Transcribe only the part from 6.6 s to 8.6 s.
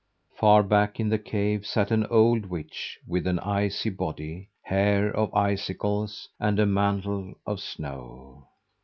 mantle of snow!